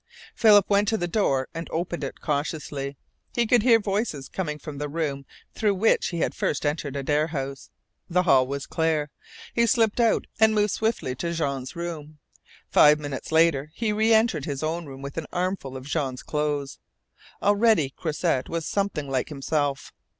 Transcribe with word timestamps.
Philip 0.33 0.67
went 0.67 0.87
to 0.87 0.97
the 0.97 1.07
door 1.07 1.47
and 1.53 1.69
opened 1.69 2.03
it 2.03 2.21
cautiously. 2.21 2.97
He 3.35 3.45
could 3.45 3.61
hear 3.61 3.79
voices 3.79 4.29
coming 4.29 4.57
from 4.57 4.79
the 4.79 4.89
room 4.89 5.27
through 5.53 5.75
which 5.75 6.07
he 6.07 6.21
had 6.21 6.33
first 6.33 6.65
entered 6.65 6.95
Adare 6.95 7.27
House. 7.29 7.69
The 8.09 8.23
hall 8.23 8.47
was 8.47 8.65
clear. 8.65 9.11
He 9.53 9.67
slipped 9.67 9.99
out 9.99 10.25
and 10.39 10.55
moved 10.55 10.71
swiftly 10.71 11.13
to 11.17 11.33
Jean's 11.33 11.75
room. 11.75 12.17
Five 12.67 12.97
minutes 12.99 13.31
later 13.31 13.69
he 13.75 13.93
reentered 13.93 14.45
his 14.45 14.63
own 14.63 14.87
room 14.87 15.03
with 15.03 15.19
an 15.19 15.27
armful 15.31 15.77
of 15.77 15.85
Jean's 15.85 16.23
clothes. 16.23 16.79
Already 17.43 17.91
Croisset 17.91 18.49
was 18.49 18.65
something 18.65 19.07
like 19.07 19.29
himself. 19.29 19.93